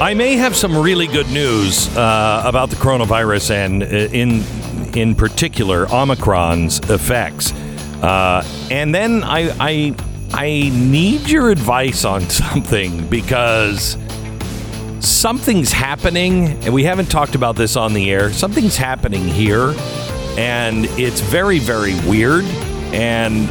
[0.00, 4.44] I may have some really good news uh, about the coronavirus and uh, in
[4.96, 7.52] in particular Omicron's effects.
[8.02, 9.94] Uh, and then I, I
[10.32, 13.98] I need your advice on something because
[15.00, 18.32] something's happening, and we haven't talked about this on the air.
[18.32, 19.74] Something's happening here,
[20.38, 22.44] and it's very very weird.
[22.94, 23.48] And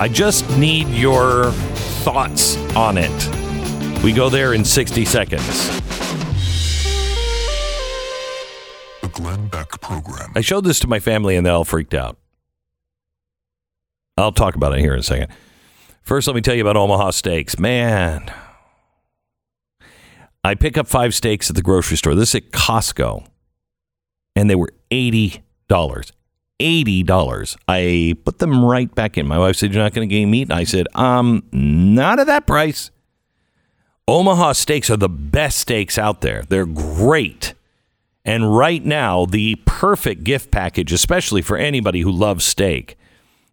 [0.00, 1.52] I just need your
[2.04, 3.33] thoughts on it.
[4.04, 5.80] We go there in 60 seconds.
[9.00, 10.30] The Glenn Beck Program.
[10.36, 12.18] I showed this to my family and they all freaked out.
[14.18, 15.32] I'll talk about it here in a second.
[16.02, 17.58] First, let me tell you about Omaha Steaks.
[17.58, 18.30] Man,
[20.44, 22.14] I pick up five steaks at the grocery store.
[22.14, 23.26] This is at Costco,
[24.36, 25.40] and they were $80.
[25.70, 27.56] $80.
[27.66, 29.26] I put them right back in.
[29.26, 30.42] My wife said, You're not going to gain meat?
[30.42, 32.90] And I said, Um, not at that price.
[34.06, 36.42] Omaha steaks are the best steaks out there.
[36.48, 37.54] They're great.
[38.22, 42.98] And right now, the perfect gift package, especially for anybody who loves steak,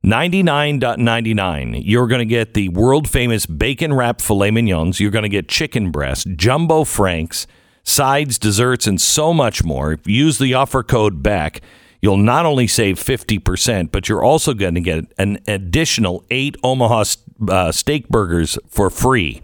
[0.03, 1.81] 99.99.
[1.85, 4.99] You're going to get the world famous bacon wrapped filet mignons.
[4.99, 7.47] You're going to get chicken breast, jumbo franks,
[7.83, 9.99] sides, desserts, and so much more.
[10.05, 11.61] Use the offer code BECK,
[12.02, 17.03] you'll not only save 50%, but you're also going to get an additional eight Omaha
[17.47, 19.41] uh, steak burgers for free.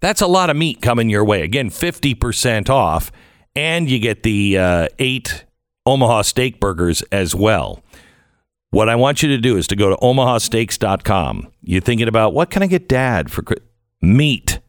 [0.00, 1.42] That's a lot of meat coming your way.
[1.42, 3.12] Again, 50% off,
[3.54, 5.44] and you get the uh, eight
[5.86, 7.82] Omaha steak burgers as well.
[8.70, 11.48] What I want you to do is to go to omahasteaks.com.
[11.62, 13.44] You're thinking about what can I get dad for
[14.00, 14.60] meat?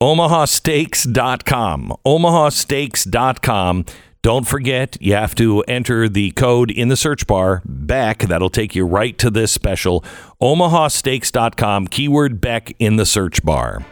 [0.00, 1.94] omahasteaks.com.
[2.06, 3.84] omahasteaks.com.
[4.22, 8.20] Don't forget, you have to enter the code in the search bar, Beck.
[8.20, 10.02] That'll take you right to this special.
[10.40, 13.84] omahasteaks.com, keyword Beck in the search bar.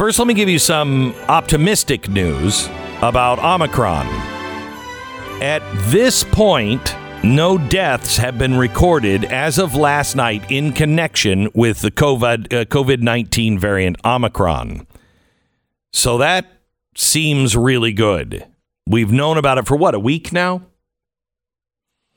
[0.00, 2.70] First, let me give you some optimistic news
[3.02, 4.06] about Omicron.
[5.42, 11.82] At this point, no deaths have been recorded as of last night in connection with
[11.82, 14.86] the COVID uh, COVID 19 variant Omicron.
[15.92, 16.50] So that
[16.96, 18.46] seems really good.
[18.86, 20.62] We've known about it for what, a week now?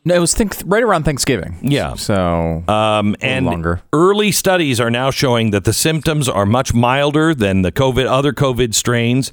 [0.05, 1.57] No, it was think right around Thanksgiving.
[1.61, 1.95] Yeah.
[1.95, 3.81] So um, and longer.
[3.93, 8.33] early studies are now showing that the symptoms are much milder than the COVID other
[8.33, 9.31] COVID strains,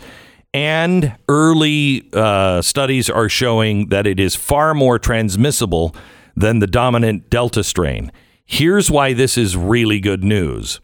[0.54, 5.94] and early uh, studies are showing that it is far more transmissible
[6.36, 8.12] than the dominant Delta strain.
[8.44, 10.80] Here's why this is really good news.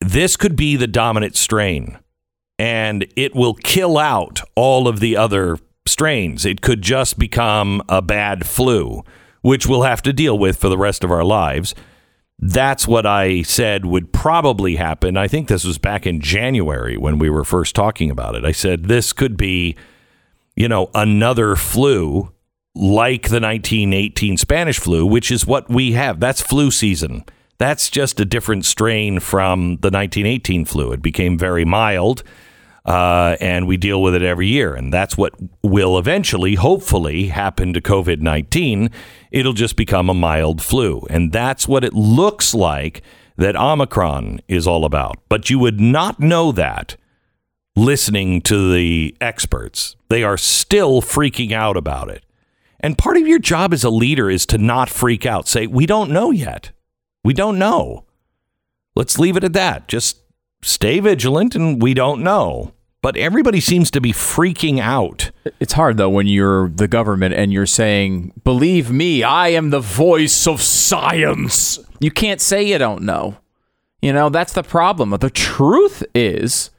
[0.00, 1.98] This could be the dominant strain,
[2.58, 6.44] and it will kill out all of the other strains.
[6.44, 9.04] It could just become a bad flu,
[9.42, 11.74] which we'll have to deal with for the rest of our lives.
[12.38, 15.16] That's what I said would probably happen.
[15.16, 18.44] I think this was back in January when we were first talking about it.
[18.44, 19.76] I said this could be,
[20.56, 22.32] you know, another flu
[22.74, 26.18] like the 1918 Spanish flu, which is what we have.
[26.18, 27.24] That's flu season.
[27.58, 30.90] That's just a different strain from the 1918 flu.
[30.90, 32.24] It became very mild
[32.84, 34.74] uh, and we deal with it every year.
[34.74, 38.90] And that's what will eventually, hopefully, happen to COVID 19.
[39.30, 41.06] It'll just become a mild flu.
[41.08, 43.02] And that's what it looks like
[43.36, 45.16] that Omicron is all about.
[45.28, 46.96] But you would not know that
[47.76, 49.96] listening to the experts.
[50.08, 52.24] They are still freaking out about it.
[52.80, 55.48] And part of your job as a leader is to not freak out.
[55.48, 56.70] Say, we don't know yet.
[57.24, 58.04] We don't know.
[58.94, 59.88] Let's leave it at that.
[59.88, 60.18] Just
[60.64, 62.72] stay vigilant and we don't know.
[63.02, 65.30] But everybody seems to be freaking out.
[65.60, 69.80] It's hard though when you're the government and you're saying, "Believe me, I am the
[69.80, 73.36] voice of science." You can't say you don't know.
[74.00, 75.10] You know, that's the problem.
[75.10, 76.70] The truth is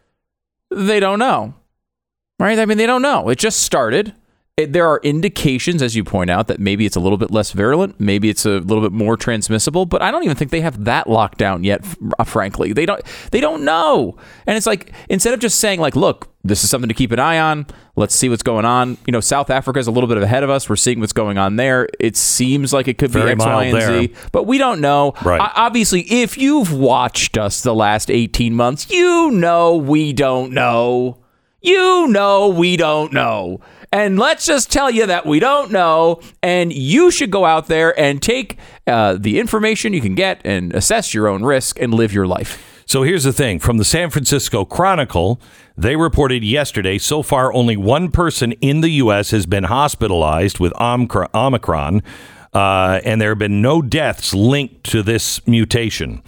[0.72, 1.54] they don't know.
[2.40, 2.60] Right?
[2.60, 3.30] I mean, they don't know.
[3.30, 4.14] It just started
[4.58, 7.52] it, there are indications, as you point out, that maybe it's a little bit less
[7.52, 10.86] virulent, maybe it's a little bit more transmissible, but I don't even think they have
[10.86, 11.84] that locked down yet.
[12.18, 13.02] Uh, frankly, they don't.
[13.32, 14.16] They don't know,
[14.48, 17.20] and it's like instead of just saying like, "Look, this is something to keep an
[17.20, 17.66] eye on.
[17.98, 20.50] Let's see what's going on." You know, South Africa is a little bit ahead of
[20.50, 20.70] us.
[20.70, 21.90] We're seeing what's going on there.
[22.00, 24.04] It seems like it could Very be X, Y, and there.
[24.04, 25.16] Z, but we don't know.
[25.26, 25.42] Right.
[25.42, 31.18] I, obviously, if you've watched us the last eighteen months, you know we don't know.
[31.62, 33.60] You know we don't know.
[33.96, 36.20] And let's just tell you that we don't know.
[36.44, 40.74] And you should go out there and take uh, the information you can get and
[40.74, 42.84] assess your own risk and live your life.
[42.86, 45.40] So here's the thing from the San Francisco Chronicle,
[45.78, 49.32] they reported yesterday so far only one person in the U.S.
[49.32, 52.04] has been hospitalized with Omicron,
[52.54, 56.22] uh, and there have been no deaths linked to this mutation.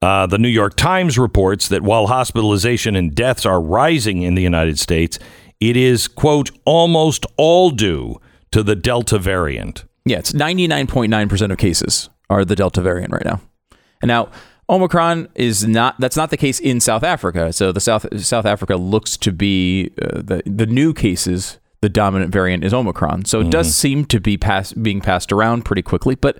[0.00, 4.42] Uh, the New York Times reports that while hospitalization and deaths are rising in the
[4.42, 5.18] United States,
[5.60, 8.20] it is, quote, almost all due
[8.52, 9.84] to the Delta variant.
[10.04, 13.40] Yeah, it's 99.9% of cases are the Delta variant right now.
[14.00, 14.28] And now
[14.70, 17.52] Omicron is not that's not the case in South Africa.
[17.52, 22.32] So the South South Africa looks to be uh, the the new cases the dominant
[22.32, 23.24] variant is Omicron.
[23.24, 26.38] So it does seem to be pass, being passed around pretty quickly, but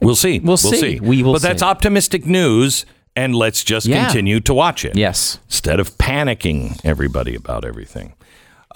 [0.00, 0.40] We'll see.
[0.40, 0.98] We'll see.
[0.98, 2.84] We will But that's optimistic news,
[3.14, 4.04] and let's just Yeah.
[4.06, 4.96] continue to watch it.
[4.96, 5.38] yes.
[5.46, 8.14] instead of panicking everybody about everything.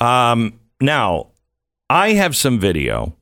[0.01, 1.29] Um, now,
[1.89, 3.17] I have some video,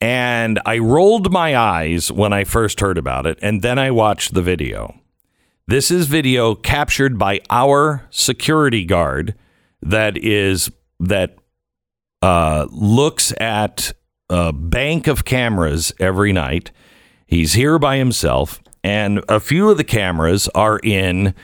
[0.00, 4.34] and I rolled my eyes when I first heard about it, and then I watched
[4.34, 4.94] the video.
[5.66, 9.34] This is video captured by our security guard
[9.82, 10.70] that is
[11.00, 11.38] that
[12.22, 13.92] uh, looks at
[14.30, 16.70] a bank of cameras every night.
[17.26, 21.34] He's here by himself, and a few of the cameras are in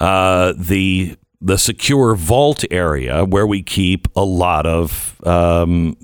[0.00, 5.96] uh, the the secure vault area where we keep a lot of um,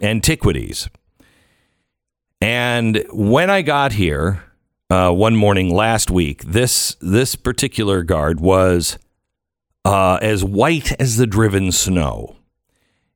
[0.00, 0.88] antiquities.
[2.40, 4.42] And when I got here
[4.90, 8.98] uh, one morning last week, this this particular guard was
[9.84, 12.36] uh, as white as the driven snow.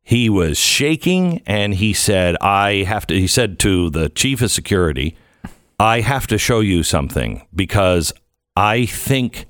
[0.03, 4.51] He was shaking, and he said, "I have to." He said to the chief of
[4.51, 5.17] security,
[5.79, 8.13] "I have to show you something because
[8.57, 9.47] I think."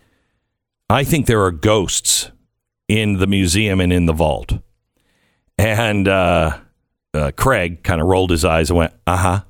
[0.92, 2.30] I think there are ghosts
[2.88, 4.52] in the museum and in the vault.
[5.56, 6.58] And uh,
[7.14, 9.40] uh, Craig kind of rolled his eyes and went, uh huh,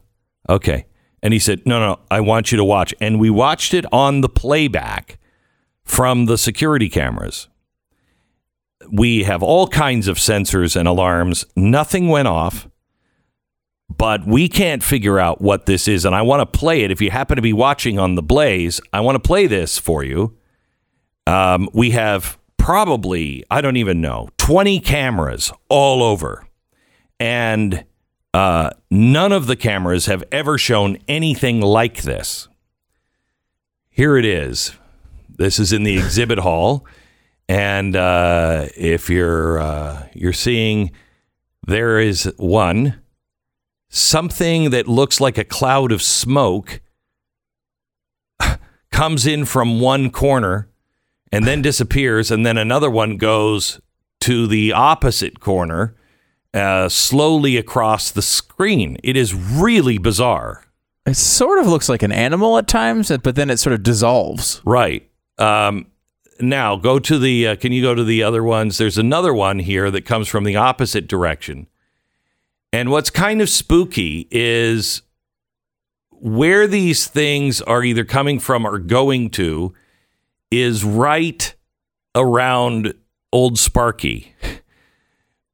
[0.49, 0.87] okay.
[1.23, 2.95] And he said, no, no, I want you to watch.
[3.01, 5.19] And we watched it on the playback
[5.85, 7.49] from the security cameras.
[8.91, 11.45] We have all kinds of sensors and alarms.
[11.55, 12.69] Nothing went off,
[13.89, 16.05] but we can't figure out what this is.
[16.05, 16.91] And I want to play it.
[16.91, 20.03] If you happen to be watching on the Blaze, I want to play this for
[20.03, 20.37] you.
[21.27, 26.47] Um, we have probably, I don't even know, 20 cameras all over.
[27.19, 27.85] And
[28.35, 32.49] uh, none of the cameras have ever shown anything like this.
[33.91, 34.77] Here it is.
[35.29, 36.87] This is in the exhibit hall.
[37.49, 40.93] And uh, if you're uh, you're seeing,
[41.67, 43.01] there is one
[43.91, 46.81] something that looks like a cloud of smoke
[48.91, 50.69] comes in from one corner
[51.33, 53.81] and then disappears, and then another one goes
[54.21, 55.97] to the opposite corner,
[56.55, 58.99] uh, slowly across the screen.
[59.03, 60.65] It is really bizarre.
[61.07, 64.61] It sort of looks like an animal at times, but then it sort of dissolves.
[64.65, 65.11] Right.
[65.39, 65.87] Um,
[66.39, 67.49] now go to the.
[67.49, 68.79] Uh, can you go to the other ones?
[68.79, 71.67] There's another one here that comes from the opposite direction.
[72.73, 75.03] And what's kind of spooky is
[76.11, 79.75] where these things are either coming from or going to
[80.53, 81.55] is right
[82.15, 82.95] around
[83.33, 84.35] Old Sparky.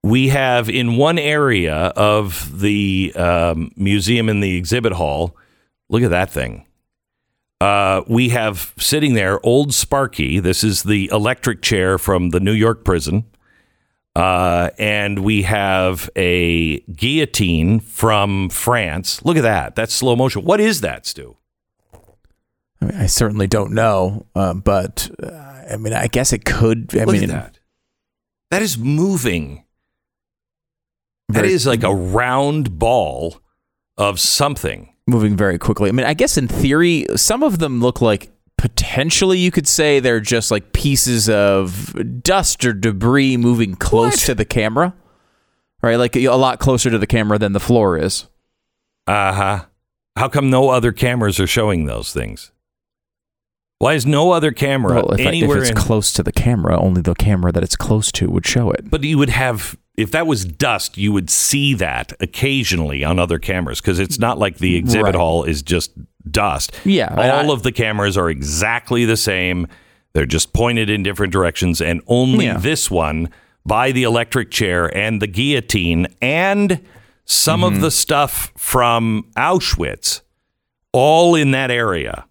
[0.03, 5.37] We have in one area of the um, museum in the exhibit hall,
[5.89, 6.67] look at that thing.
[7.61, 10.39] Uh, we have sitting there Old Sparky.
[10.41, 13.25] This is the electric chair from the New York prison.
[14.15, 19.25] Uh, and we have a guillotine from France.
[19.25, 19.77] Look at that.
[19.77, 20.45] That's slow motion.
[20.45, 21.38] What is that, Stu?
[22.81, 25.31] I, mean, I certainly don't know, uh, but uh,
[25.71, 26.95] I mean, I guess it could.
[26.95, 27.59] I Look mean, at that.
[28.51, 29.65] That is moving.
[31.29, 33.41] That Very- is like a round ball
[33.97, 34.95] of something.
[35.07, 35.89] moving very quickly.
[35.89, 40.01] I mean, I guess in theory, some of them look like potentially you could say
[40.01, 44.21] they're just like pieces of dust or debris moving close What?
[44.27, 44.95] to the camera,
[45.83, 45.97] right?
[45.97, 48.27] Like a lot closer to the camera than the floor is.
[49.07, 49.65] Uh huh.
[50.17, 52.51] How come no other cameras are showing those things?
[53.81, 55.77] Why is no other camera Well, if, I- if anywhere it's in?
[55.77, 58.91] close to the camera, only the camera that it's close to would show it.
[58.91, 63.39] but you would have, if that was dust, you would see that occasionally on other
[63.39, 65.15] cameras because it's not like the exhibit Right.
[65.15, 65.93] hall is just
[66.31, 66.73] dust.
[66.85, 69.69] Yeah, all I- of the cameras are exactly the same.
[70.13, 72.57] They're just pointed in different directions, and only Yeah.
[72.59, 73.29] this one
[73.65, 76.81] by the electric chair and the guillotine and
[77.27, 77.83] some of mm-hmm.
[77.83, 80.23] the stuff from Auschwitz,
[80.93, 82.25] all in that area.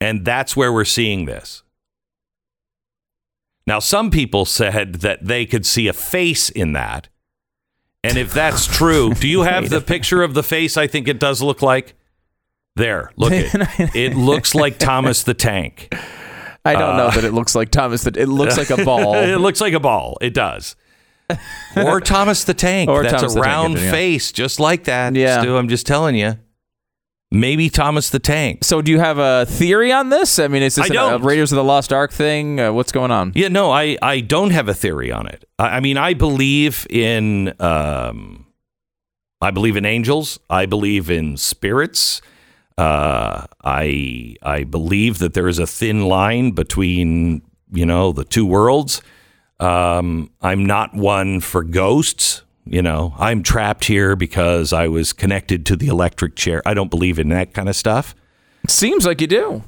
[0.00, 1.62] And that's where we're seeing this.
[3.66, 7.08] Now, some people said that they could see a face in that.
[8.02, 11.18] And if that's true, do you have the picture of the face I think it
[11.18, 11.94] does look like?
[12.76, 13.52] There, look it.
[13.94, 15.92] It looks like Thomas the Tank.
[16.64, 18.04] I don't know that it uh, looks like Thomas.
[18.04, 19.14] That it looks like a ball.
[19.16, 20.16] it looks like a ball.
[20.20, 20.76] It does.
[21.76, 22.88] Or Thomas the Tank.
[22.88, 23.90] Or That's Thomas a the Tank, round yeah.
[23.90, 25.14] face, just like that.
[25.14, 25.42] Yeah.
[25.42, 26.38] Stu, I'm just telling you.
[27.30, 28.64] Maybe Thomas the Tank.
[28.64, 30.38] So, do you have a theory on this?
[30.38, 32.60] I mean, is this a Raiders of the Lost Ark thing?
[32.60, 33.32] Uh, what's going on?
[33.34, 35.44] Yeah, no, I, I don't have a theory on it.
[35.58, 38.46] I, I mean, I believe in um,
[39.40, 40.38] I believe in angels.
[40.50, 42.20] I believe in spirits.
[42.76, 47.42] Uh, I I believe that there is a thin line between
[47.72, 49.02] you know the two worlds.
[49.60, 52.42] Um, I'm not one for ghosts.
[52.70, 56.62] You know, I'm trapped here because I was connected to the electric chair.
[56.66, 58.14] I don't believe in that kind of stuff.
[58.66, 59.62] Seems like you do.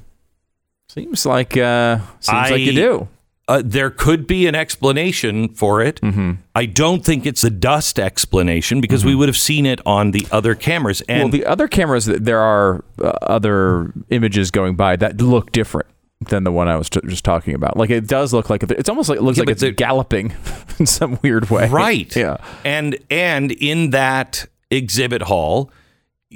[0.89, 3.09] Seems like uh, seems like you do.
[3.49, 6.01] uh, there could be an explanation for it.
[6.01, 6.33] Mm-hmm.
[6.55, 10.27] I don't think it's a dust explanation because we would have seen it on the
[10.31, 11.01] other cameras.
[11.03, 15.89] And well, the other cameras, there are uh, other images going by that look different
[16.29, 17.77] than the one I was t- just talking about.
[17.77, 20.35] Like it does look like it's almost like it looks Yeah, like it's galloping
[20.79, 21.69] in some weird way.
[21.69, 22.37] right, Yeah.
[22.65, 25.71] and and in that exhibit hall,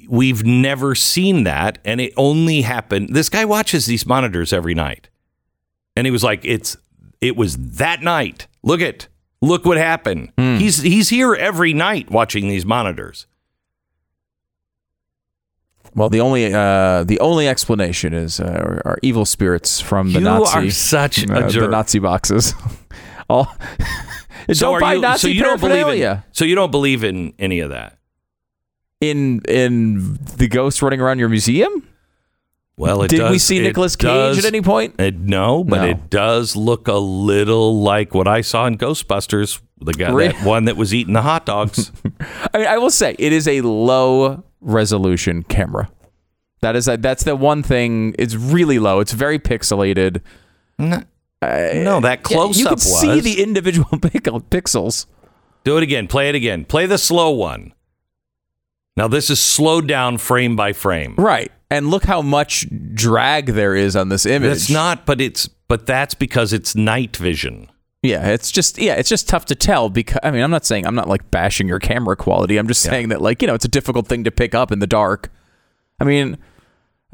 [0.09, 3.11] we've never seen that, and it only happened.
[3.15, 5.09] This guy watches these monitors every night,
[5.97, 6.77] and he was like, "It's
[7.21, 8.47] it was that night.
[8.63, 9.09] Look at
[9.43, 10.33] look what happened.
[10.39, 10.57] Hmm.
[10.57, 13.27] He's he's here every night watching these monitors."
[15.95, 20.19] Well, the only uh, the only explanation is uh, are, are evil spirits from the
[20.19, 21.69] You Nazi are such a uh, the.
[21.69, 22.55] Nazi boxes.
[23.29, 23.49] All
[24.49, 27.61] don't buy you- Nazi so you don't believe in, so you don't believe in any
[27.61, 27.99] of that.
[29.01, 31.89] in in the ghost running around your museum.
[32.77, 34.99] Well, it Did does, we see Nicolas Cage does- at any point?
[34.99, 35.87] It, no, but No.
[35.91, 39.61] it does look a little like what I saw in Ghostbusters.
[39.81, 40.33] The guy, Really?
[40.33, 41.93] that one that was eating the hot dogs.
[42.53, 45.89] I, mean, I will say it is a low resolution camera.
[46.61, 48.15] That is that's the one thing.
[48.19, 49.01] It's really low.
[49.01, 50.23] It's very pixelated.
[50.79, 51.03] no,
[51.43, 53.01] no, that Yeah, close you up can was.
[53.01, 55.07] see the individual pixels.
[55.65, 56.09] Do it again.
[56.09, 56.65] Play it again.
[56.65, 57.75] Play the slow one.
[58.97, 61.15] Now this is slowed down frame by frame.
[61.19, 61.51] Right.
[61.71, 64.53] And look how much drag there is on this image.
[64.53, 67.69] It's not, but it's but that's because it's night vision.
[68.05, 70.87] Yeah, it's just yeah, it's just tough to tell because I mean, I'm not saying
[70.87, 72.59] I'm not like bashing your camera quality.
[72.59, 74.79] I'm just saying that like, you know, it's a difficult thing to pick up in
[74.79, 75.33] the dark.
[75.99, 76.37] I mean,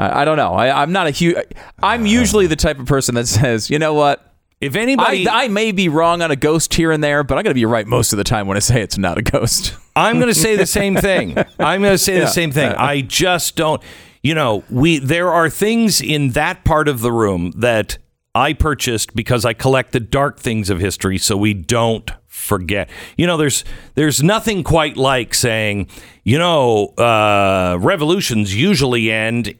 [0.00, 0.52] I, I don't know.
[0.52, 1.36] I, I'm not a huge
[1.80, 2.06] I'm uh.
[2.06, 4.34] usually the type of person that says, "You know what?
[4.60, 7.44] If I, anybody, I may be wrong on a ghost here and there, but I'm
[7.44, 9.74] going to be right most of the time when I say it's not a ghost."
[9.94, 11.38] I'm going to say the same thing.
[11.60, 12.20] I'm going to say Yeah.
[12.22, 12.72] the same thing.
[12.72, 12.76] Uh.
[12.78, 13.80] I just don't.
[14.24, 17.98] You know, we there are things in that part of the room that
[18.34, 22.88] I purchased because I collect the dark things of history, so we don't forget.
[23.16, 25.88] You know, there's there's nothing quite like saying,
[26.22, 29.54] you know, uh, revolutions usually end,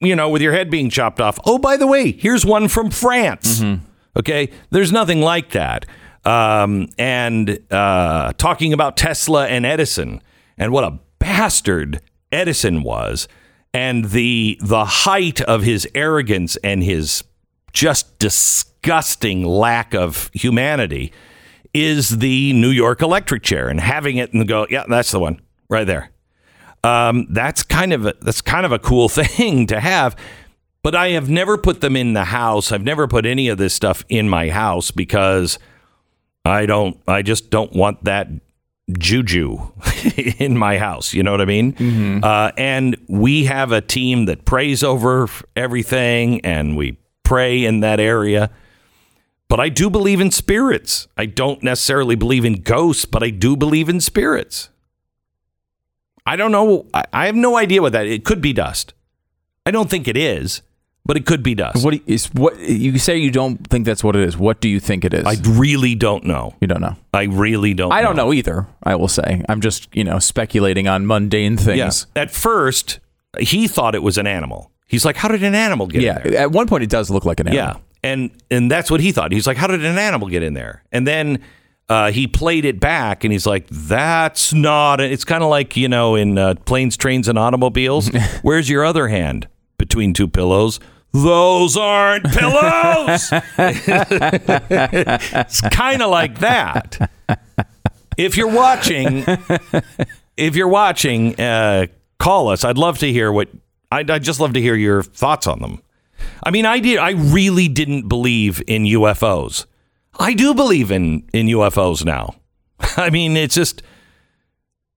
[0.00, 1.38] you know, with your head being chopped off.
[1.44, 3.62] Oh, by the way, here's one from France.
[4.16, 5.86] Okay, there's nothing like that.
[6.24, 10.20] Um, and uh, talking about Tesla and Edison
[10.58, 12.00] and what a bastard
[12.32, 13.28] Edison was,
[13.72, 17.22] and the the height of his arrogance and his
[17.72, 21.12] just disgusting lack of humanity
[21.72, 25.40] is the New York electric chair and having it and go, yeah, that's the one
[25.68, 26.10] right there.
[26.82, 30.16] Um, that's kind of a, that's kind of a cool thing to have.
[30.82, 32.72] But I have never put them in the house.
[32.72, 35.58] I've never put any of this stuff in my house because
[36.46, 36.98] I don't.
[37.06, 38.28] I just don't want that
[38.98, 39.58] juju
[40.38, 41.12] in my house.
[41.12, 42.24] You know what I mean?
[42.24, 46.96] Uh, and we have a team that prays over everything, and we
[47.30, 48.50] pray in that area.
[49.48, 51.06] But I do believe in spirits.
[51.16, 54.68] I don't necessarily believe in ghosts, but I do believe in spirits.
[56.26, 56.86] I don't know.
[56.92, 58.06] I, I have no idea what that.
[58.06, 58.94] It could be dust.
[59.64, 60.62] I don't think it is,
[61.06, 61.84] but it could be dust.
[61.84, 64.36] What do what you say you don't think that's what it is.
[64.36, 65.24] What do you think it is?
[65.24, 66.56] I really don't know.
[66.60, 66.96] you don't know.
[67.14, 67.92] I really don't.
[67.92, 69.44] I don't know either, I will say.
[69.48, 71.78] I'm just, you know, speculating on mundane things.
[71.78, 72.06] Yes.
[72.16, 72.98] At first,
[73.38, 74.69] he thought it was an animal.
[74.90, 77.10] He's like, "How did an animal get Yeah, in there?" at one point it does
[77.10, 77.76] look like an animal.
[77.76, 77.80] Yeah,
[78.10, 79.30] and and that's what he thought.
[79.30, 81.38] He's like, "How did an animal get in there?" And then
[81.88, 85.88] uh, he played it back, and he's like, "That's not." It's kind of like you
[85.88, 88.10] know in uh, planes, trains, and automobiles.
[88.42, 89.46] Where's your other hand
[89.78, 90.80] between two pillows?
[91.12, 93.30] Those aren't pillows.
[93.58, 97.10] it's kind of like that.
[98.16, 99.24] If you're watching,
[100.36, 101.86] if you're watching, uh,
[102.18, 102.64] call us.
[102.64, 103.48] I'd love to hear what.
[103.90, 105.82] I'd, I'd just love to hear your thoughts on them.
[106.42, 106.98] I mean, I did.
[106.98, 109.66] I really didn't believe in UFOs.
[110.18, 112.34] I do believe in in UFOs now.
[112.96, 113.82] I mean, it's just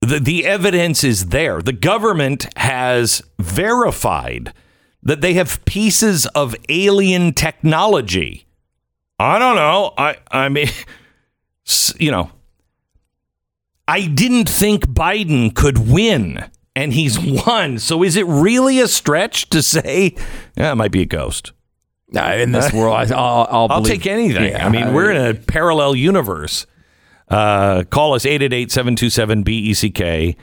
[0.01, 1.62] the the evidence is there.
[1.62, 4.53] The government has verified
[5.01, 8.45] that they have pieces of alien technology.
[9.19, 9.93] I don't know.
[9.97, 10.67] I I mean,
[12.00, 12.31] you know,
[13.88, 17.80] I didn't think Biden could win and he's won.
[17.80, 20.15] So is it really a stretch to say
[20.56, 21.51] yeah, it might be a ghost?
[22.15, 24.51] Uh, in this world, I, I'll, I'll, I'll take anything.
[24.51, 26.68] Yeah, I mean, we're in a parallel universe.
[27.27, 30.38] Uh, call us 888-727-BECK.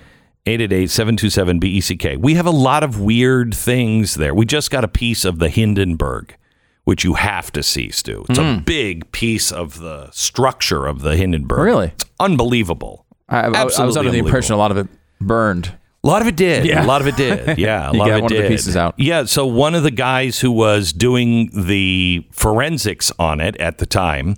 [0.47, 2.19] 888-727-BECK.
[2.21, 4.35] We have a lot of weird things there.
[4.35, 6.37] We just got a piece of the Hindenburg,
[6.85, 8.25] which you have to see, Stu.
[8.29, 11.59] It's a big piece of the structure of the Hindenburg.
[11.59, 11.65] Hmm.
[11.65, 11.93] Really?
[11.95, 13.07] It's unbelievable.
[13.29, 14.89] I, I, I was under the impression a lot of it
[15.21, 15.77] burned.
[16.03, 16.65] A lot of it did.
[16.65, 16.85] Yeah.
[16.85, 17.59] A lot of it did.
[17.59, 17.91] Yeah.
[17.91, 18.49] A lot of it one of the did.
[18.51, 18.95] pieces out.
[18.99, 19.25] Yeah.
[19.25, 24.37] So one of the guys who was doing the forensics on it at the time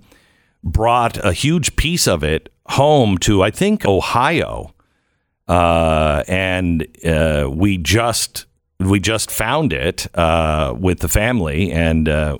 [0.65, 4.75] brought a huge piece of it home to, I think, Ohio.
[5.49, 8.47] Uh, and uh, we just
[8.79, 12.39] we just found it uh, with the family, and uh,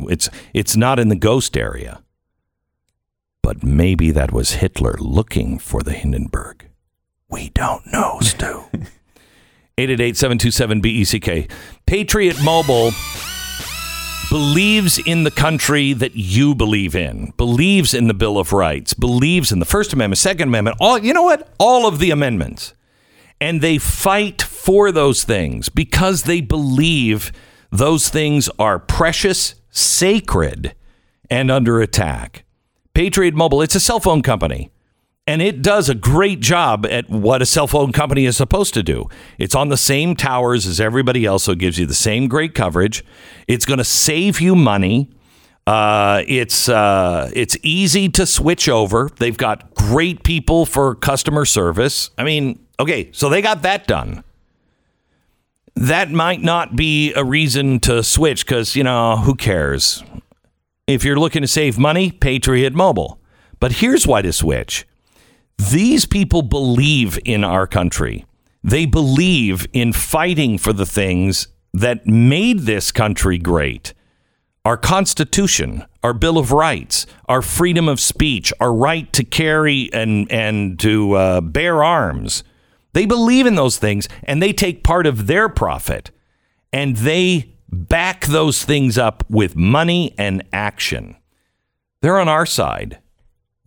[0.00, 2.02] it's it's not in the ghost area.
[3.42, 6.68] But maybe that was Hitler looking for the Hindenburg.
[7.28, 8.64] We don't know, Stu.
[9.78, 11.50] 888-727-BECK.
[11.86, 12.92] Patriot Mobile
[14.30, 19.50] believes in the country that you believe in, believes in the Bill of Rights, believes
[19.52, 21.48] in the First Amendment, Second Amendment, all you know what?
[21.58, 22.72] All of the amendments.
[23.40, 27.32] And they fight for those things because they believe
[27.70, 30.74] those things are precious, sacred,
[31.28, 32.44] and under attack.
[32.94, 34.70] Patriot Mobile, it's a cell phone company.
[35.26, 38.82] And it does a great job at what a cell phone company is supposed to
[38.82, 39.08] do.
[39.38, 42.54] It's on the same towers as everybody else, so it gives you the same great
[42.54, 43.02] coverage.
[43.48, 45.08] It's going to save you money.
[45.66, 49.08] Uh, it's uh, it's easy to switch over.
[49.18, 52.10] They've got great people for customer service.
[52.18, 54.24] I mean, okay, so they got that done.
[55.74, 60.04] That might not be a reason to switch because you know who cares.
[60.86, 63.18] If you're looking to save money, Patriot Mobile.
[63.58, 64.86] But here's why to switch.
[65.58, 68.24] These people believe in our country.
[68.62, 73.92] They believe in fighting for the things that made this country great.
[74.64, 80.30] Our Constitution, our Bill of Rights, our freedom of speech, our right to carry and,
[80.32, 82.44] and to uh, bear arms.
[82.94, 86.10] They believe in those things and they take part of their profit
[86.72, 91.16] and they back those things up with money and action.
[92.00, 93.00] They're on our side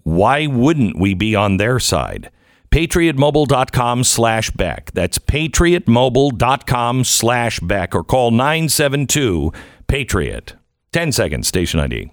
[0.08, 2.32] why wouldn't we be on their side?
[2.72, 4.90] PatriotMobile.com slash Beck.
[4.94, 9.52] That's PatriotMobile.com slash Beck or call 972
[9.88, 10.54] Patriot.
[10.94, 12.10] 10 seconds, station ID.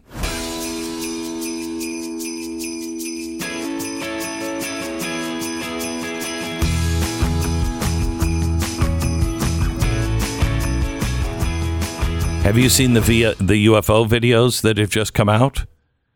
[12.42, 15.64] Have you seen the via, the UFO videos that have just come out?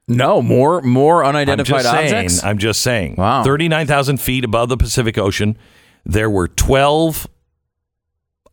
[0.09, 2.07] No, more more I'm unidentified just saying.
[2.15, 2.45] objects.
[2.45, 3.17] I'm just saying.
[3.17, 3.45] Wow.
[3.45, 5.57] 39,000 feet above the Pacific Ocean,
[6.05, 7.27] there were 12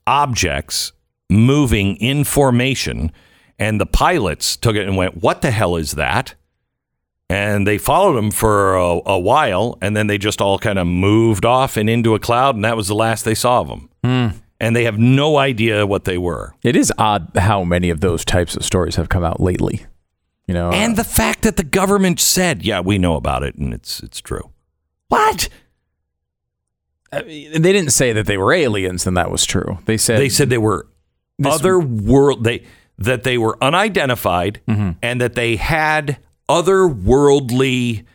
[0.08, 0.92] objects
[1.30, 3.12] moving in formation,
[3.58, 6.36] and the pilots took it and went, What the hell is that?
[7.28, 10.86] And they followed them for a, a while, and then they just all kind of
[10.86, 13.90] moved off and into a cloud, and that was the last they saw of them.
[14.04, 14.28] Hmm.
[14.60, 16.54] And they have no idea what they were.
[16.64, 19.86] It is odd how many of those types of stories have come out lately.
[20.48, 23.74] You know, And the fact that the government said, "Yeah, we know about it, and
[23.74, 24.52] it's it's true."
[25.08, 25.50] What?
[27.12, 29.80] uh, they didn't say that they were aliens, and that was true.
[29.86, 30.88] They said They said they were
[31.40, 32.44] This- other world.
[32.44, 32.64] They
[32.98, 34.92] that they were unidentified, Mm-hmm.
[35.02, 38.06] and that they had otherworldly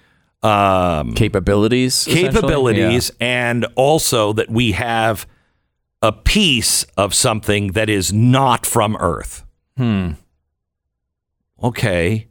[0.42, 2.28] um, capabilities, essentially?
[2.32, 5.26] capabilities, and also that we have
[6.02, 9.44] a piece of something that is not from Earth.
[9.76, 10.12] Hmm.
[11.62, 12.28] Okay.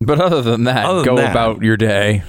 [0.00, 2.22] But other than that, Other than go that- about your day.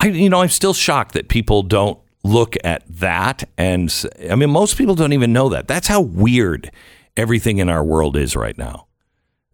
[0.00, 3.44] I, you know, I'm still shocked that people don't look at that.
[3.56, 3.92] And
[4.30, 5.68] I mean, most people don't even know that.
[5.68, 6.70] That's how weird
[7.16, 8.86] everything in our world is right now.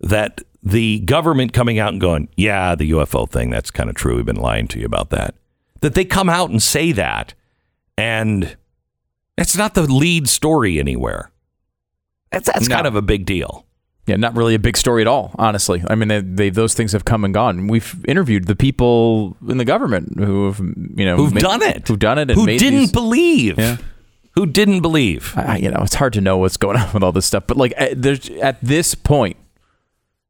[0.00, 4.16] That the government coming out and going, yeah, the UFO thing, that's kind of true.
[4.16, 5.34] We've been lying to you about that.
[5.80, 7.34] That they come out and say that.
[7.96, 8.56] And
[9.38, 11.30] it's not the lead story anywhere.
[12.32, 12.74] That's, that's No.
[12.76, 13.66] kind of a big deal.
[14.06, 15.82] Yeah, not really a big story at all, honestly.
[15.88, 17.68] I mean, they, they, those things have come and gone.
[17.68, 21.86] We've interviewed the people in the government who have, you know, Who've made- done it.
[21.86, 23.58] who've done it, and Who didn't these- believe.
[23.58, 23.76] Yeah.
[24.34, 25.34] Who didn't believe.
[25.36, 27.44] I, you know, it's hard to know what's going on with all this stuff.
[27.46, 29.36] But like, at, there's at this point,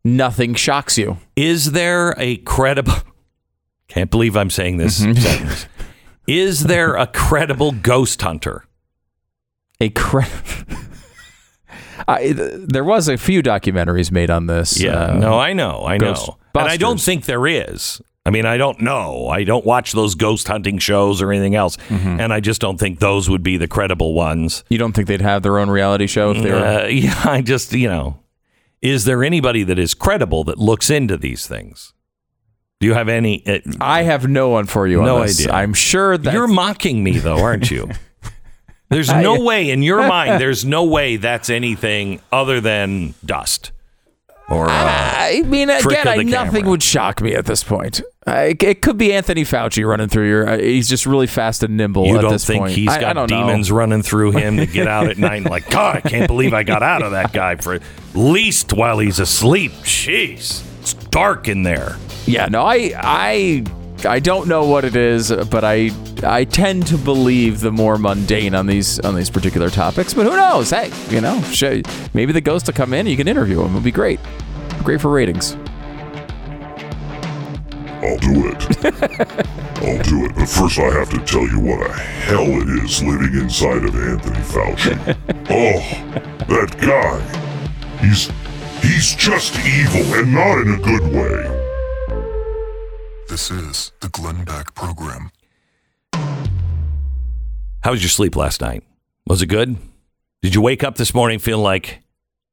[0.05, 1.19] nothing shocks you.
[1.35, 2.93] Is there a credible?
[3.89, 5.15] Can't believe I'm saying this mm-hmm.
[5.21, 5.67] sentence.
[6.27, 8.67] Is there a credible ghost hunter?
[9.81, 10.21] A cre-
[12.09, 14.81] I, th- there was a few documentaries made on this.
[14.81, 18.01] Yeah, uh, no, I know, I know, and I don't think there is.
[18.25, 19.27] I mean, I don't know.
[19.27, 23.01] I don't watch those ghost hunting shows or anything else, and I just don't think
[23.01, 24.63] those would be the credible ones.
[24.69, 26.59] You don't think they'd have their own reality show if they were?
[26.59, 28.21] Uh, yeah, I just you know,
[28.81, 31.95] is there anybody that is credible that looks into these things?
[32.81, 33.47] Do you have any?
[33.47, 35.03] Uh, I have no one for you.
[35.03, 35.41] No on this.
[35.41, 35.53] idea.
[35.53, 37.89] I'm sure that You're mocking me, though, aren't you?
[38.93, 40.41] There's no way in your mind.
[40.41, 43.73] There's no way that's anything other than dust.
[44.49, 46.71] Or uh, I mean, again, I, nothing camera.
[46.71, 48.03] would shock me at this point.
[48.27, 50.49] I, it could be Anthony Fauci running through your.
[50.49, 52.07] Uh, he's just really fast and nimble.
[52.07, 52.73] you at don't this think point.
[52.75, 53.47] he's I- I got don't know.
[53.47, 55.37] demons running through him to get out at night?
[55.37, 57.83] And like, God, I can't believe I got out of that guy for at
[58.15, 59.73] least while he's asleep.
[59.85, 61.97] Jeez, it's dark in there.
[62.27, 63.65] Yeah, no, I, I,
[64.05, 65.91] I don't know what it is, but I,
[66.23, 70.15] I tend to believe the more mundane on these on these particular topics.
[70.15, 70.71] But who knows?
[70.71, 71.41] Hey, you know,
[72.15, 73.01] maybe the ghost will come in.
[73.01, 73.69] and You can interview him.
[73.71, 74.19] It'll be great.
[74.83, 75.57] Great for ratings.
[78.03, 78.85] I'll do it.
[79.83, 80.35] I'll do it.
[80.35, 83.95] But first, I have to tell you what a hell it is living inside of
[83.95, 85.17] Anthony Fauci.
[85.51, 88.05] oh, that guy.
[88.05, 88.31] He's
[88.83, 91.62] he's just evil and not in a good way.
[93.33, 95.31] This is the Glenn Beck Program.
[96.13, 98.83] How was your sleep last night?
[99.27, 99.79] Was it good?
[100.43, 102.03] Did you wake up this morning feeling like,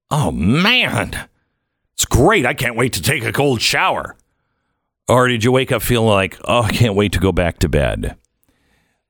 [0.10, 1.28] oh man,
[1.96, 2.46] it's great.
[2.46, 4.16] I can't wait to take a cold shower.
[5.10, 7.68] Or did you wake up feeling like, oh, I can't wait to go back to
[7.68, 8.16] bed?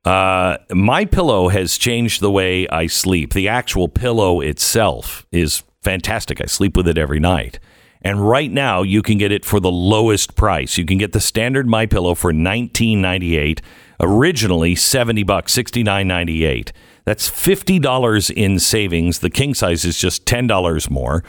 [0.03, 3.33] Uh, my pillow has changed the way I sleep.
[3.33, 6.41] The actual pillow itself is fantastic.
[6.41, 7.59] I sleep with it every night.
[8.01, 10.77] And right now, you can get it for the lowest price.
[10.77, 13.61] You can get the standard My Pillow for nineteen ninety eight.
[13.99, 16.71] Originally seventy bucks, sixty nine ninety eight.
[17.05, 19.19] That's fifty dollars in savings.
[19.19, 21.23] The king size is just ten dollars more.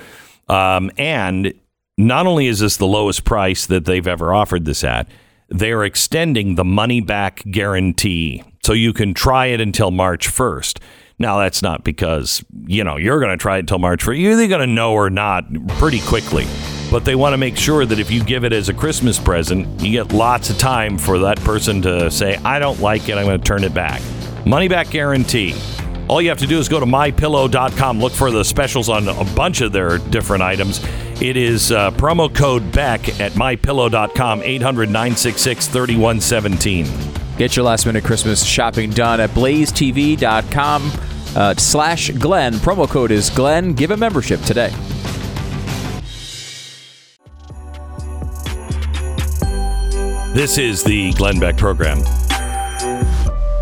[0.49, 1.53] Um, and
[1.99, 5.09] not only is this the lowest price that they've ever offered this at,
[5.49, 8.43] they're extending the money back guarantee.
[8.63, 10.79] So you can try it until March 1st.
[11.21, 14.23] Now, that's not because, you know, you're going to try it until March 1st.
[14.23, 15.45] You're either going to know or not
[15.77, 16.47] pretty quickly.
[16.91, 19.83] But they want to make sure that if you give it as a Christmas present,
[19.83, 23.27] you get lots of time for that person to say, I don't like it, I'm
[23.27, 24.01] going to turn it back.
[24.47, 25.55] Money back guarantee.
[26.09, 29.25] All you have to do is go to mypillow.com, look for the specials on a
[29.37, 30.81] bunch of their different items.
[31.21, 36.87] It is uh, promo code BECK at mypillow.com, 800 966 3117.
[37.37, 42.55] Get your last minute Christmas shopping done at blazetv.com uh, slash Glenn.
[42.55, 43.73] Promo code is Glenn.
[43.73, 44.71] Give a membership today.
[50.33, 51.99] This is the Glenn Beck program.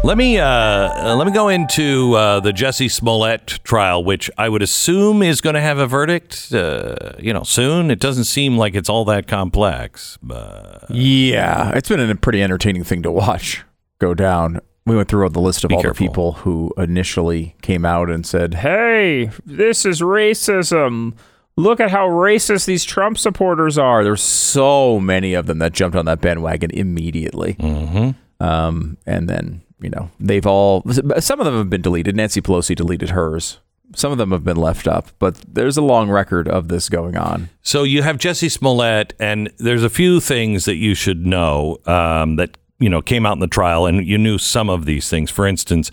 [0.05, 4.49] Let me uh, uh, let me go into uh, the Jussie Smollett trial, which I
[4.49, 6.53] would assume is going to have a verdict.
[6.53, 7.91] Uh, you know, soon.
[7.91, 10.19] It doesn't seem like it's all that complex.
[10.23, 13.65] But Yeah, it's been a pretty entertaining thing to watch
[13.99, 14.61] go down.
[14.89, 16.05] We went through the list of Be all careful.
[16.05, 21.15] the people who initially came out and said, "Hey, this is racism.
[21.57, 25.97] Look at how racist these Trump supporters are." There's so many of them that jumped
[25.97, 27.55] on that bandwagon immediately.
[27.55, 28.11] Mm-hmm.
[28.45, 30.83] Um, and then you know they've all
[31.19, 32.17] some of them have been deleted.
[32.17, 33.59] Nancy Pelosi deleted hers.
[33.97, 37.17] Some of them have been left up, but there's a long record of this going
[37.17, 37.49] on.
[37.63, 42.37] So you have Jussie Smollett, and there's a few things that you should know um,
[42.37, 45.31] that you know came out in the trial, and you knew some of these things.
[45.31, 45.91] For instance,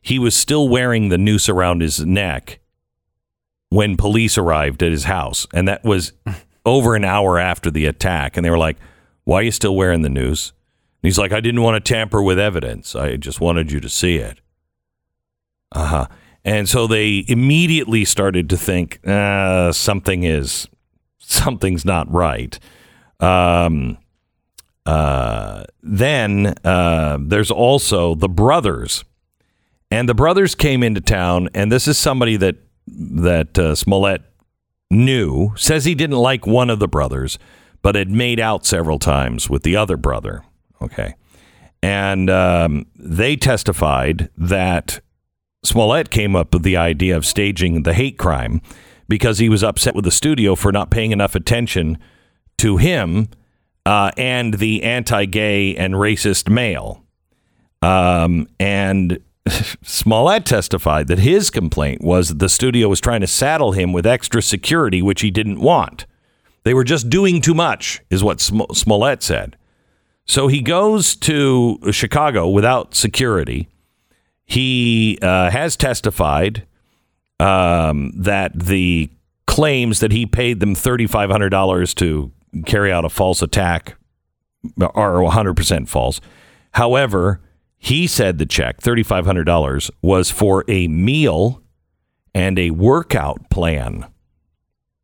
[0.00, 2.60] he was still wearing the noose around his neck
[3.70, 6.12] when police arrived at his house, and that was
[6.64, 8.36] over an hour after the attack.
[8.36, 8.76] And they were like,
[9.24, 10.50] "Why are you still wearing the noose?"
[11.02, 12.94] And he's like, "I didn't want to tamper with evidence.
[12.94, 14.40] I just wanted you to see it."
[15.72, 16.06] Uh huh.
[16.44, 20.68] And so they immediately started to think uh, something is
[21.18, 22.56] something's not right.
[23.18, 23.98] Um,
[24.86, 29.04] uh, then uh, there's also the brothers,
[29.90, 34.22] and the brothers came into town, and this is somebody that that uh, Smollett
[34.90, 35.52] knew.
[35.56, 37.38] Says he didn't like one of the brothers,
[37.82, 40.44] but had made out several times with the other brother.
[40.80, 41.14] Okay,
[41.82, 45.00] and um, they testified that
[45.64, 48.62] Smollett came up with the idea of staging the hate crime
[49.08, 51.98] because he was upset with the studio for not paying enough attention
[52.58, 53.28] to him
[53.86, 57.04] uh, and the anti-gay and racist mail.
[57.80, 59.20] Um, and
[59.82, 64.04] Smollett testified that his complaint was that the studio was trying to saddle him with
[64.04, 66.04] extra security, which he didn't want.
[66.64, 69.56] They were just doing too much, is what Sm- Smollett said.
[70.24, 73.68] So he goes to Chicago without security.
[74.46, 76.66] He uh, has testified
[77.38, 79.10] um, that the
[79.46, 82.32] claims that he paid them $3,500 to
[82.64, 83.96] carry out a false attack
[84.80, 86.20] are 100% false.
[86.72, 87.40] However,
[87.78, 91.62] he said the check, $3,500, was for a meal
[92.34, 94.06] and a workout plan.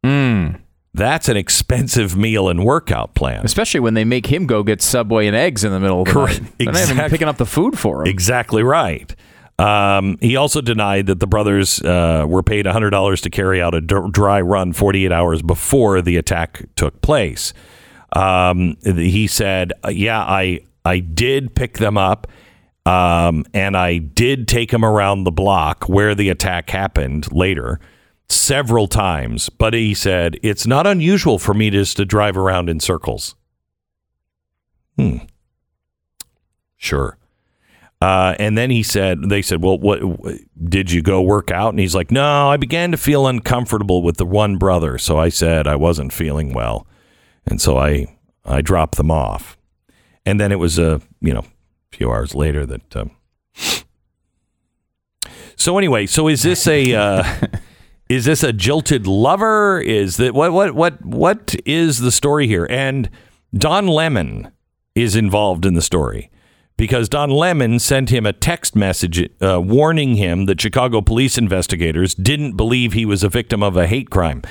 [0.05, 0.49] Hmm.
[0.95, 3.45] That's an expensive meal and workout plan.
[3.45, 6.13] Especially when they make him go get Subway and eggs in the middle of the
[6.13, 6.43] Correct.
[6.43, 6.53] night.
[6.59, 8.09] They're not even picking up the food for him.
[8.09, 9.15] Exactly right.
[9.59, 13.81] Um, he also denied that the brothers uh, were paid $100 to carry out a
[13.81, 17.53] dry run 48 hours before the attack took place.
[18.15, 22.27] Um, he said, uh, "Yeah, I I did pick them up,
[22.85, 27.81] um, and I did take them around the block where the attack happened later."
[28.29, 32.81] Several times, but he said it's not unusual for me just to drive around in
[32.81, 33.35] circles.
[34.97, 35.19] Hmm.
[36.77, 37.19] Sure.
[38.03, 40.01] Uh, and then he said, they said, well, what
[40.65, 41.69] did you go work out?
[41.69, 44.99] And he's like, no, I began to feel uncomfortable with the one brother.
[44.99, 46.85] So I said I wasn't feeling well.
[47.47, 48.07] And so I,
[48.45, 49.57] I dropped them off.
[50.27, 51.45] And then it was a, you know,
[51.93, 53.13] a few hours later that, um,
[55.55, 57.23] so anyway, so is this a, uh,
[58.09, 59.81] is this a jilted lover?
[59.81, 62.67] Is that what, what, what, what is the story here?
[62.69, 63.09] And
[63.55, 64.51] Don Lemon
[64.97, 66.33] is involved in the story
[66.83, 72.13] because Don Lemon sent him a text message uh, warning him that Chicago police investigators
[72.13, 74.43] didn't believe he was a victim of a hate crime.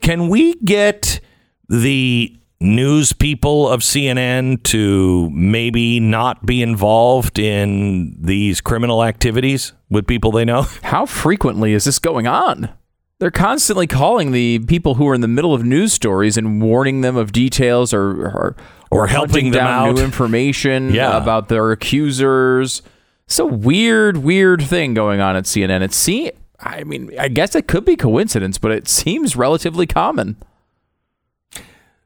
[0.00, 1.20] Can we get
[1.68, 10.06] the news people of CNN to maybe not be involved in these criminal activities with
[10.06, 10.62] people they know?
[10.82, 12.70] How frequently is this going on?
[13.18, 17.00] They're constantly calling the people who are in the middle of news stories and warning
[17.00, 18.56] them of details or or,
[18.90, 19.94] Or helping them out.
[19.96, 21.16] new information Yeah.
[21.16, 22.82] about their accusers.
[23.26, 25.82] It's a weird, weird thing going on at CNN.
[25.82, 30.36] It see, I mean, I guess it could be coincidence, but it seems relatively common.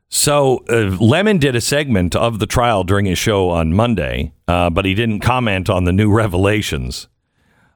[0.09, 4.71] So uh, Lemon did a segment of the trial during his show on Monday, uh,
[4.71, 7.07] but he didn't comment on the new revelations.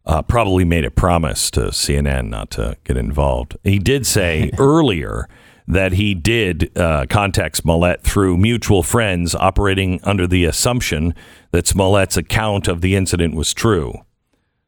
[0.07, 3.57] Uh, probably made a promise to CNN not to get involved.
[3.65, 5.27] He did say earlier
[5.67, 11.15] that he did uh, contact Smollett through mutual friends, operating under the assumption
[11.53, 13.95] that Smollett's account of the incident was true.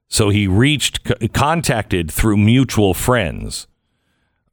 [0.08, 3.66] So he reached, c- contacted through mutual friends.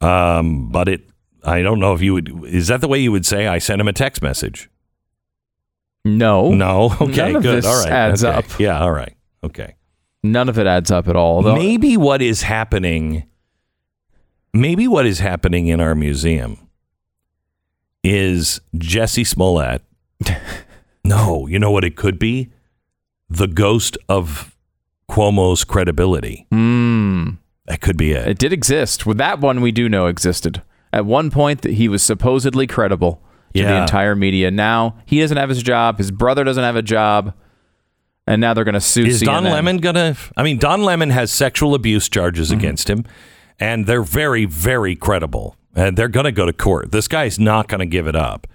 [0.02, 1.02] Um, but it,
[1.46, 3.80] I don't know if you would, is that the way you would say I sent
[3.80, 4.70] him a text message?
[6.04, 6.94] No, No.
[7.00, 7.44] Okay, good.
[7.44, 7.90] this all right.
[7.92, 8.38] adds Okay.
[8.38, 8.60] up.
[8.60, 8.82] Yeah.
[8.82, 9.16] All right.
[9.46, 9.76] Okay.
[10.24, 11.38] None of it adds up at all.
[11.38, 13.26] Although, maybe what is happening,
[14.54, 16.70] maybe what is happening in our museum
[18.04, 19.82] is Jussie Smollett.
[21.04, 22.52] no, you know what it could be?
[23.30, 24.56] The ghost of
[25.10, 26.46] Cuomo's credibility.
[26.52, 27.32] Hmm.
[27.66, 28.28] That could be it.
[28.28, 29.06] It did exist.
[29.06, 30.62] With that one, we do know existed.
[30.92, 33.22] At one point, that he was supposedly credible
[33.56, 34.52] to the entire media.
[34.52, 35.98] Now he doesn't have his job.
[35.98, 37.34] His brother doesn't have a job,
[38.28, 39.06] and now they're going to sue.
[39.06, 40.16] Is Don Lemon gonna?
[40.38, 42.60] I mean, Don Lemon has sexual abuse charges Mm-hmm.
[42.60, 43.06] against him,
[43.60, 46.92] and they're very, very credible, and they're gonna go to court.
[46.92, 48.48] This guy's not gonna give it up,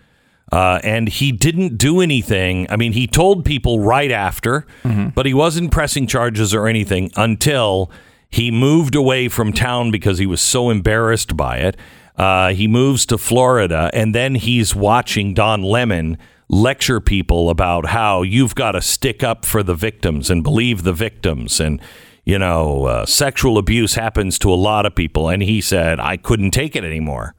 [0.53, 2.67] uh, and he didn't do anything.
[2.71, 5.09] I mean, he told people right after, Mm-hmm.
[5.11, 7.91] but he wasn't pressing charges or anything until
[8.31, 11.77] he moved away from town because he was so embarrassed by it.
[12.17, 16.19] Uh, he moves to Florida, and then he's watching Don Lemon
[16.49, 20.93] lecture people about how you've got to stick up for the victims and believe the
[20.93, 21.81] victims, and
[22.29, 25.31] you know, uh, sexual abuse happens to a lot of people.
[25.31, 27.35] And he said, I couldn't take it anymore.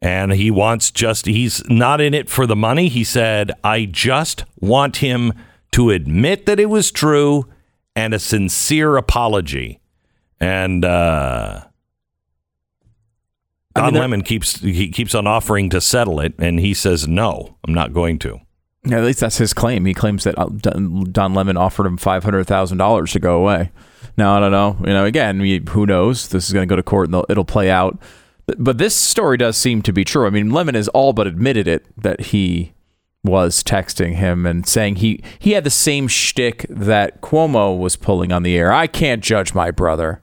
[0.00, 2.86] And he wants just, he's not in it for the money.
[2.86, 5.32] He said, I just want him
[5.72, 7.48] to admit that it was true
[7.96, 9.80] and a sincere apology.
[10.38, 11.64] And, uh,
[13.74, 17.06] I mean, Don Lemon keeps he keeps on offering to settle it, and he says
[17.06, 18.40] no, I'm not going to.
[18.90, 19.84] At least that's his claim.
[19.84, 23.36] He claims that uh, Don Don Lemon offered him five hundred thousand dollars to go
[23.36, 23.70] away.
[24.16, 24.76] Now I don't know.
[24.80, 26.28] You know, again, we, who knows?
[26.28, 28.00] This is going to go to court and it'll play out.
[28.46, 30.26] But, but this story does seem to be true.
[30.26, 32.72] I mean, Lemon has all but admitted it that he
[33.22, 38.32] was texting him and saying he he had the same shtick that Cuomo was pulling
[38.32, 38.72] on the air.
[38.72, 40.22] I can't judge my brother.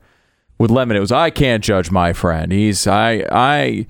[0.57, 2.51] With Lemon, it was I can't judge my friend.
[2.51, 3.87] He's I I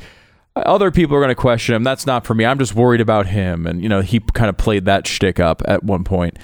[0.66, 1.84] other people are going to question him.
[1.84, 2.46] That's not for me.
[2.46, 3.68] I'm just worried about him.
[3.68, 6.38] And, you know, he kind of played that shtick up at one point.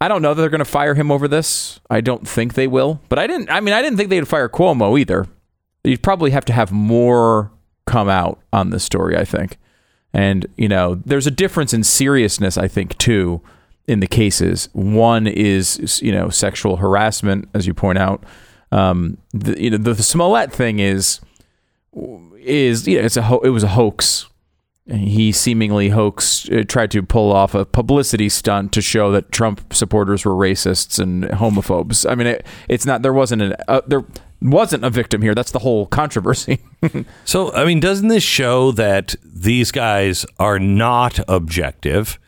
[0.00, 1.78] I don't know that they're going to fire him over this.
[1.88, 3.00] I don't think they will.
[3.08, 5.26] But I didn't, I mean, I didn't think they'd fire Cuomo either.
[5.84, 7.52] You'd probably have to have more
[7.86, 9.58] come out on this story, I think.
[10.12, 13.40] And, you know, there's a difference in seriousness, I think, too,
[13.86, 14.68] in the cases.
[14.72, 18.24] One is, you know, sexual harassment, as you point out.
[18.72, 21.20] Um, the, you know, the, Smollett thing is,
[22.40, 24.26] is you know, it's a ho- it was a hoax.
[24.90, 29.74] he seemingly hoaxed, uh, tried to pull off a publicity stunt to show that Trump
[29.74, 32.10] supporters were racists and homophobes.
[32.10, 33.02] I mean, it, it's not.
[33.02, 34.04] There wasn't an uh, there
[34.40, 35.34] wasn't a victim here.
[35.34, 36.58] That's the whole controversy.
[37.24, 42.18] So, I mean, doesn't this show that these guys are not objective?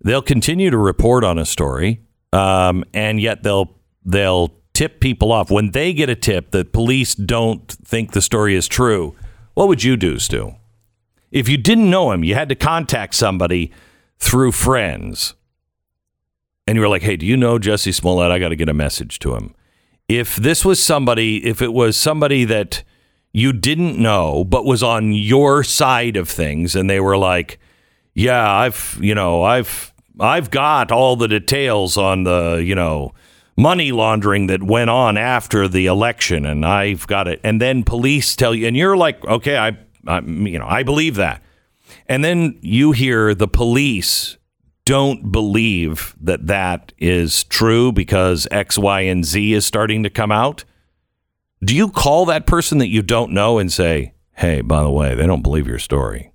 [0.00, 5.50] They'll continue to report on a story, um, and yet they'll they'll tip people off
[5.50, 9.16] when they get a tip that police don't think the story is true.
[9.54, 10.54] What would you do, Stu?
[11.30, 13.72] If you didn't know him, you had to contact somebody
[14.18, 15.32] through friends,
[16.66, 18.30] and you were like, "Hey, do you know Jussie Smollett?
[18.30, 19.54] I got to get a message to him."
[20.08, 22.84] If this was somebody, if it was somebody that
[23.32, 27.58] you didn't know but was on your side of things and they were like
[28.14, 33.12] yeah i've you know i've i've got all the details on the you know
[33.56, 37.40] money laundering that went on after the election and i've got it.
[37.42, 41.16] And then police tell you and you're like okay i, I you know i believe
[41.16, 41.42] that.
[42.08, 44.36] And then you hear the police
[44.84, 50.32] don't believe that that is true because x y and z is starting to come
[50.32, 50.64] out.
[51.64, 55.14] Do you call that person that you don't know and say, "Hey, by the way,
[55.14, 56.30] they don't believe your story"?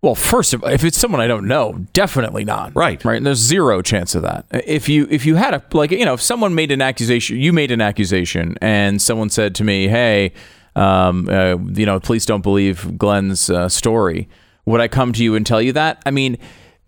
[0.00, 2.74] Well, first of all, if it's someone I don't know, definitely not.
[2.76, 3.04] Right.
[3.04, 3.16] Right.
[3.16, 4.46] And there's zero chance of that.
[4.52, 7.52] If you if you had a like you know if someone made an accusation, you
[7.52, 10.32] made an accusation, and someone said to me, "Hey,
[10.76, 14.28] um, uh, you know, please don't believe Glenn's uh, story,"
[14.66, 16.00] would I come to you and tell you that?
[16.06, 16.38] I mean,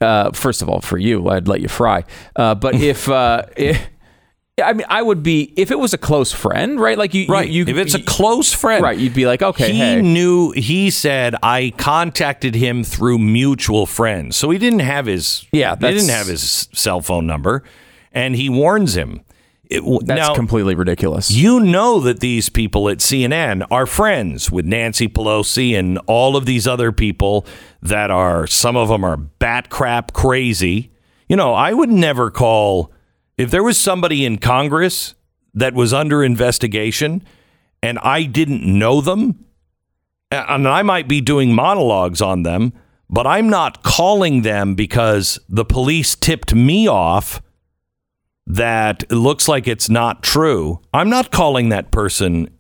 [0.01, 2.05] uh, first of all, for you, I'd let you fry.
[2.37, 3.43] Uh, but if uh,
[4.63, 6.99] I mean, I would be if it was a close friend, right?
[6.99, 7.49] Like you, Right.
[7.49, 8.99] You, if it's a close friend, right?
[8.99, 10.53] You'd be like, okay, he hey, knew.
[10.53, 15.47] He said I contacted him through mutual friends, so he didn't have his.
[15.53, 17.63] Yeah, he didn't have his cell phone number,
[18.13, 19.23] and he warns him.
[19.71, 21.31] It, that's now, completely ridiculous.
[21.31, 26.45] You know that these people at CNN are friends with Nancy Pelosi and all of
[26.45, 27.47] these other people
[27.81, 30.91] that are, some of them are bat crap crazy.
[31.29, 32.91] You know, I would never call,
[33.41, 35.15] if there was somebody in Congress
[35.55, 37.25] that was under investigation
[37.83, 39.47] and I didn't know them,
[40.31, 42.75] and I might be doing monologues on them,
[43.09, 47.41] but I'm not calling them because the police tipped me off
[48.47, 52.51] that it looks like it's not true, I'm not calling that person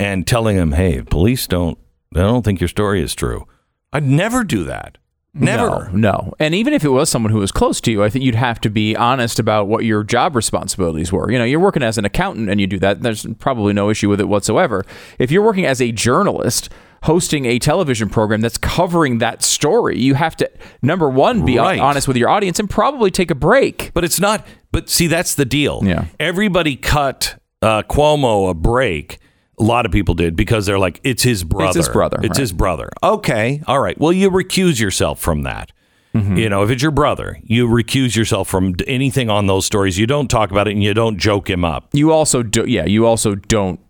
[0.00, 1.78] and telling them, "Hey, police don't
[2.14, 3.46] I don't think your story is true."
[3.92, 4.98] I'd never do that.
[5.38, 5.88] Never.
[5.92, 6.34] No, no.
[6.38, 8.60] And even if it was someone who was close to you, I think you'd have
[8.62, 11.30] to be honest about what your job responsibilities were.
[11.30, 13.02] You know, you're working as an accountant and you do that.
[13.02, 14.84] There's probably no issue with it whatsoever.
[15.18, 16.70] If you're working as a journalist,
[17.02, 20.50] hosting a television program that's covering that story, you have to
[20.82, 21.78] number one be Right.
[21.78, 23.90] honest with your audience and probably take a break.
[23.94, 24.46] But it's not.
[24.72, 25.80] But see, that's the deal.
[25.84, 26.06] Yeah.
[26.18, 29.18] Everybody cut uh, Cuomo a break.
[29.58, 31.68] A lot of people did because they're like, it's his brother.
[31.68, 32.36] It's his brother, It's right.
[32.38, 32.90] his brother.
[33.02, 33.62] Okay.
[33.66, 33.98] All right.
[33.98, 35.72] Well, you recuse yourself from that.
[36.14, 36.36] Mm-hmm.
[36.36, 39.98] You know, if it's your brother, you recuse yourself from anything on those stories.
[39.98, 41.88] You don't talk about it and you don't joke him up.
[41.92, 42.84] You also do, yeah.
[42.86, 43.80] You also don't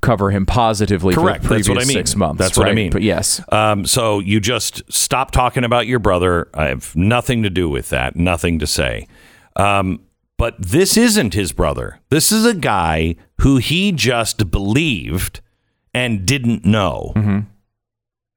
[0.00, 1.42] cover him positively Correct.
[1.44, 1.94] for the That's what I mean.
[1.94, 2.38] six months.
[2.38, 2.90] That's what I mean.
[2.90, 6.48] But yes, Um, so you just stop talking about your brother.
[6.54, 8.16] I have nothing to do with that.
[8.16, 9.06] Nothing to say.
[9.56, 10.00] Um,
[10.36, 12.00] but this isn't his brother.
[12.10, 15.40] This is a guy who he just believed
[15.94, 17.12] and didn't know.
[17.16, 17.38] Mm-hmm.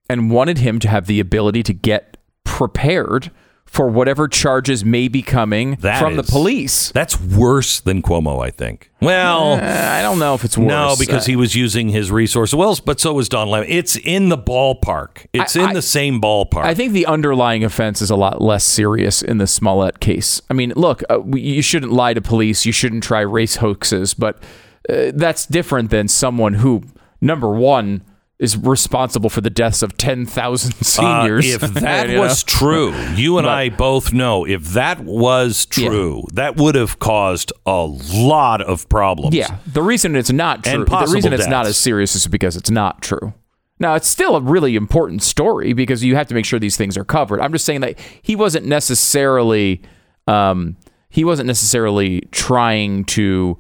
[0.10, 3.32] and wanted him to have the ability to get prepared
[3.66, 6.92] for whatever charges may be coming That from the police.
[6.92, 8.92] That's worse than Cuomo, I think.
[9.02, 10.68] Well, Uh, I don't know if it's worse.
[10.68, 12.54] no, because he was using his resources.
[12.54, 13.70] Well, but so was Don Lemon.
[13.70, 15.26] It's in the ballpark.
[15.32, 16.66] It's I- in I- the same ballpark.
[16.66, 20.42] I think the underlying offense is a lot less serious in the Smollett case.
[20.50, 22.66] I mean, look, uh, you shouldn't lie to police.
[22.66, 24.44] You shouldn't try race hoaxes, but
[24.92, 26.84] uh, that's different than someone who,
[27.22, 28.04] number one,
[28.40, 31.46] is responsible for the deaths of 10,000 Uh, seniors.
[31.54, 32.22] if that You know?
[32.22, 36.98] was true, you and But- I both know if that was true, that would have
[36.98, 39.36] caused a lot of problems.
[39.36, 42.58] Yeah, the reason it's not true, And the reason it's not as serious is because
[42.58, 43.34] it's not true.
[43.80, 46.98] Now, it's still a really important story because you have to make sure these things
[46.98, 47.42] are covered.
[47.42, 49.82] I'm just saying that he wasn't necessarily
[50.28, 50.78] um,
[51.10, 53.58] he wasn't necessarily trying to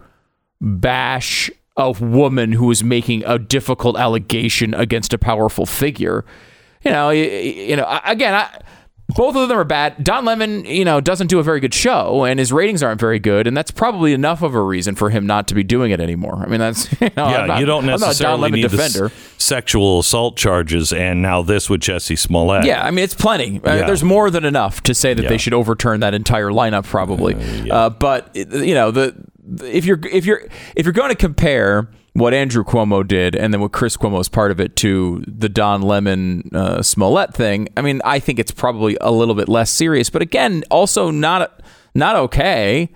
[0.61, 6.23] bash a woman who is making a difficult allegation against a powerful figure.
[6.83, 7.39] You know, y- y-
[7.69, 7.99] you know.
[8.05, 8.59] Again, I,
[9.15, 10.01] both of them are bad.
[10.03, 13.19] Don Lemon, you know, doesn't do a very good show, and his ratings aren't very
[13.19, 15.99] good, and that's probably enough of a reason for him not to be doing it
[15.99, 16.41] anymore.
[16.43, 18.61] I mean, that's you know, Yeah, not- you don't I'm not a Don necessarily Lemon
[18.61, 22.65] need the s- sexual assault charges, and now this with Jussie Smollett.
[22.65, 23.59] Yeah, I mean it's plenty.
[23.63, 25.29] Uh, there's more than enough to say that Yeah.
[25.29, 27.35] they should overturn that entire lineup, probably.
[27.69, 29.15] Uh, but you know, the-
[29.63, 30.43] if you're if you're
[30.75, 34.27] if you're going to compare what Andrew Cuomo did, and then what Chris Cuomo is
[34.27, 37.69] part of it to the Don Lemon uh, Smollett thing.
[37.77, 41.61] I mean, I think it's probably a little bit less serious, but again, also not
[41.95, 42.89] not okay.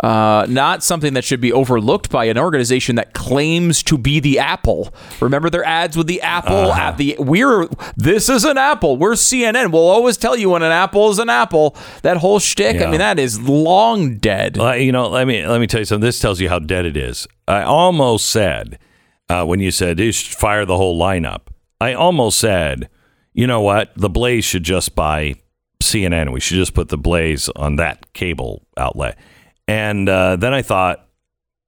[0.00, 4.40] Uh, not something that should be overlooked by an organization that claims to be the
[4.40, 4.92] Apple.
[5.20, 6.70] Remember their ads with the Apple?
[6.70, 6.80] Uh-huh.
[6.80, 8.96] At the we're this is an Apple.
[8.96, 9.70] We're CNN.
[9.70, 11.76] We'll always tell you when an Apple is an Apple.
[12.02, 12.82] That whole shtick.
[12.82, 14.58] I mean, that is long dead.
[14.58, 16.04] Uh, you know, let me let me tell you something.
[16.04, 17.28] This tells you how dead it is.
[17.46, 18.80] I almost said
[19.28, 21.42] uh, when you said you should fire the whole lineup.
[21.80, 22.88] I almost said,
[23.32, 25.36] you know what, the Blaze should just buy
[25.82, 26.32] CNN.
[26.32, 29.18] We should just put the Blaze on that cable outlet.
[29.66, 31.08] And uh, then I thought,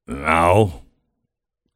[0.07, 0.83] no,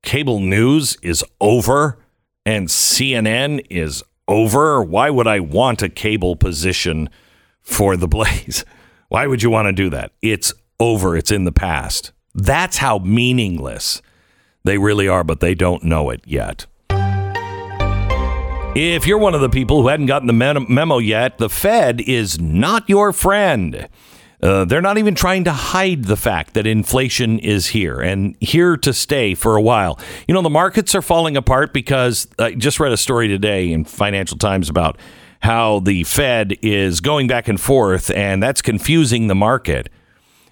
[0.03, 1.99] cable news is over,
[2.45, 4.83] and CNN is over.
[4.83, 7.09] Why would I want a cable position
[7.61, 8.65] for the Blaze?
[9.09, 10.13] Why would you want to do that?
[10.23, 11.17] It's over.
[11.17, 12.13] It's in the past.
[12.35, 14.03] That's how meaningless
[14.65, 16.67] they really are, but they don't know it yet.
[18.77, 22.39] If you're one of the people who hadn't gotten the memo yet, the Fed is
[22.39, 23.89] not your friend.
[24.43, 28.77] Uh, they're not even trying to hide the fact that inflation is here and here
[28.77, 29.99] to stay for a while.
[30.27, 33.85] You know, the markets are falling apart because I just read a story today in
[33.85, 34.99] Financial Times about
[35.41, 39.91] how the Fed is going back and forth, and that's confusing the market.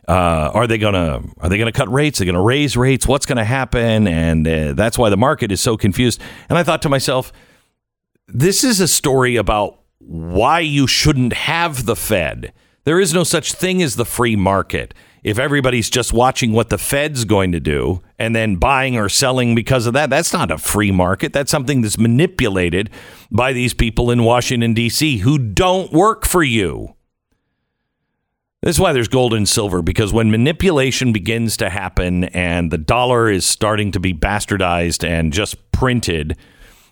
[0.07, 2.19] Uh, are they gonna are they gonna cut rates?
[2.19, 3.07] Are they gonna raise rates?
[3.07, 4.09] What's gonna happen?
[4.09, 6.21] And uh, that's why the market is so confused.
[6.49, 7.31] And I thought to myself,
[8.27, 12.55] this is a story about why you shouldn't have the Fed.
[12.89, 14.95] There is no such thing as the free market.
[15.23, 19.55] If everybody's just watching what the Fed's going to do and then buying or selling
[19.55, 21.35] because of that, that's not a free market.
[21.35, 22.89] That's something that's manipulated
[23.31, 26.95] by these people in Washington, D.C., who don't work for you.
[28.63, 32.79] This is why there's gold and silver because when manipulation begins to happen and the
[32.79, 36.39] dollar is starting to be bastardized and just printed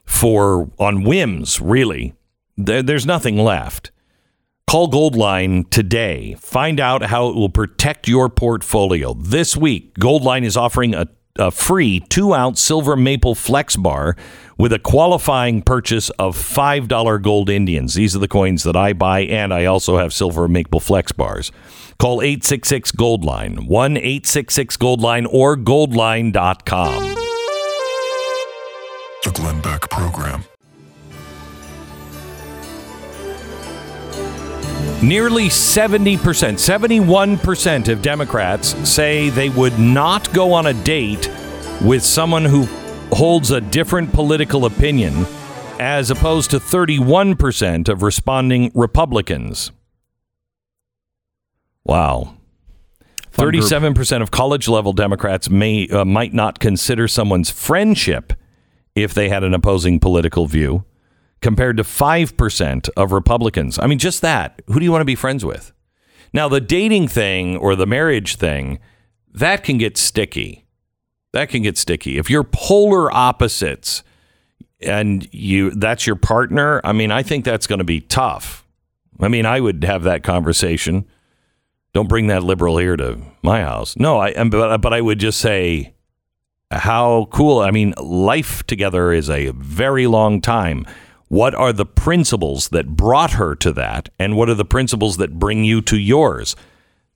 [0.04, 2.12] for on whims, really,
[2.58, 3.92] there, there's nothing left.
[4.68, 6.34] Call Goldline today.
[6.40, 9.14] Find out how it will protect your portfolio.
[9.14, 11.06] This week, Goldline is offering a,
[11.38, 14.16] a free two ounce silver maple flex bar
[14.58, 17.94] with a qualifying purchase of $5 gold Indians.
[17.94, 21.52] These are the coins that I buy, and I also have silver maple flex bars.
[22.00, 27.14] Call 866 Goldline, 1 866 Goldline, or goldline.com.
[29.22, 30.42] The Glenn Beck Program.
[35.02, 41.30] Nearly 70%, 71% of Democrats say they would not go on a date
[41.82, 42.64] with someone who
[43.12, 45.26] holds a different political opinion,
[45.78, 49.70] as opposed to 31% of responding Republicans.
[51.84, 52.38] Wow.
[53.32, 58.32] 37% of college level Democrats may uh, might not consider someone's friendship
[58.94, 60.86] if they had an opposing political view
[61.40, 63.78] compared to 5% of Republicans.
[63.78, 64.62] I mean, just that.
[64.66, 65.72] Who do you want to be friends with?
[66.32, 68.78] Now, the dating thing or the marriage thing,
[69.32, 70.66] that can get sticky.
[71.32, 72.18] That can get sticky.
[72.18, 74.02] If you're polar opposites
[74.80, 78.66] and you that's your partner, I mean, I think that's going to be tough.
[79.20, 81.06] I mean, I would have that conversation.
[81.92, 83.96] Don't bring that liberal here to my house.
[83.96, 85.94] No, I but, but I would just say
[86.70, 87.60] how cool.
[87.60, 90.86] I mean, life together is a very long time.
[91.28, 94.08] What are the principles that brought her to that?
[94.18, 96.54] And what are the principles that bring you to yours?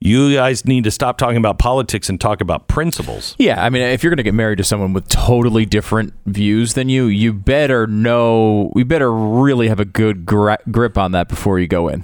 [0.02, 3.36] You guys need to stop talking about politics and talk about principles.
[3.38, 6.72] Yeah, I mean, if you're going to get married to someone with totally different views
[6.72, 11.28] than you, you better know, you better really have a good gra- grip on that
[11.28, 12.02] before you go in.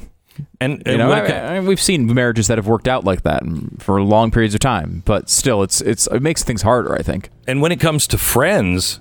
[0.60, 3.42] And, You know, when I, I- we've seen marriages that have worked out like that
[3.78, 6.94] for long periods of time, but still, it's it's it makes things harder.
[6.94, 7.30] I think.
[7.48, 9.00] and when it comes to friends,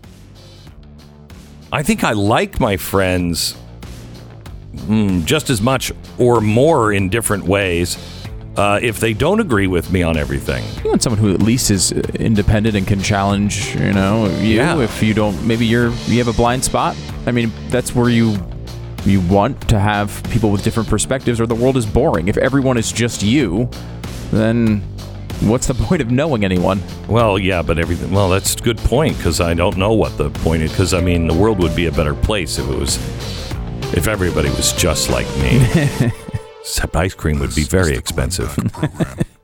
[1.76, 3.54] I think I like my friends
[4.74, 7.98] mm, just as much or more in different ways.
[8.56, 11.70] Uh, if they don't agree with me on everything, You want someone who at least
[11.72, 14.56] is uh, independent and can challenge, you know, you.
[14.56, 14.80] Yeah.
[14.80, 16.96] If you don't, maybe you're you have a blind spot.
[17.26, 18.38] I mean, that's where you
[19.04, 22.30] you want to have people with different perspectives, or the world is boring.
[22.30, 23.70] If everyone is just you,
[24.32, 24.82] then
[25.42, 26.82] what's the point of knowing anyone?
[27.08, 28.12] Well, yeah, but everything.
[28.12, 30.72] Well, that's a good point because I don't know what the point is.
[30.72, 32.98] Because I mean, the world would be a better place if it was,
[33.94, 36.12] if everybody was just like me.
[36.62, 38.58] Except ice cream would be very expensive.